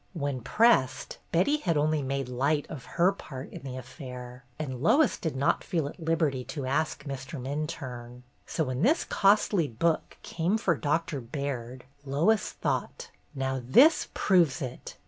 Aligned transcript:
When 0.13 0.41
pressed, 0.41 1.19
Betty 1.31 1.57
had 1.57 1.77
only 1.77 2.01
made 2.01 2.27
light 2.27 2.65
of 2.71 2.85
her 2.97 3.11
part 3.11 3.51
in 3.51 3.61
the 3.61 3.77
affair, 3.77 4.43
and 4.57 4.81
Lois 4.81 5.15
did 5.15 5.35
not 5.35 5.63
feel 5.63 5.87
at 5.87 5.99
liberty 5.99 6.43
to 6.43 6.65
ask 6.65 7.03
Mr. 7.05 7.39
Minturne. 7.39 8.23
So 8.47 8.63
when 8.63 8.81
this 8.81 9.03
costly 9.05 9.67
book 9.67 10.17
came 10.23 10.57
for 10.57 10.73
Doctor 10.75 11.21
Baird, 11.21 11.83
Lois 12.03 12.49
thought: 12.53 13.11
"Now 13.35 13.61
this 13.63 14.07
proves 14.15 14.59
it. 14.59 14.97